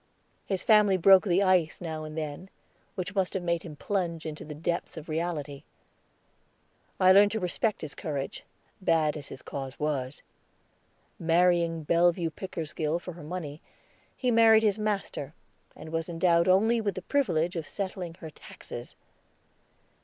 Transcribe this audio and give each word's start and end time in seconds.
His 0.47 0.63
family 0.63 0.97
broke 0.97 1.25
the 1.25 1.43
ice 1.43 1.79
now 1.79 2.05
and 2.05 2.17
then, 2.17 2.49
which 2.95 3.13
must 3.13 3.35
have 3.35 3.43
made 3.43 3.61
him 3.61 3.75
plunge 3.75 4.25
into 4.25 4.43
the 4.43 4.55
depths 4.55 4.97
of 4.97 5.07
reality. 5.07 5.63
I 6.99 7.11
learned 7.11 7.29
to 7.33 7.39
respect 7.39 7.81
his 7.81 7.93
courage, 7.93 8.43
bad 8.81 9.15
as 9.15 9.27
his 9.27 9.43
cause 9.43 9.79
was. 9.79 10.23
Marrying 11.19 11.83
Bellevue 11.83 12.31
Pickersgill 12.31 12.97
for 12.97 13.13
her 13.13 13.23
money, 13.23 13.61
he 14.17 14.31
married 14.31 14.63
his 14.63 14.79
master, 14.79 15.35
and 15.75 15.89
was 15.91 16.09
endowed 16.09 16.47
only 16.47 16.81
with 16.81 16.95
the 16.95 17.03
privilege 17.03 17.55
of 17.55 17.67
settling 17.67 18.15
her 18.15 18.31
taxes. 18.31 18.95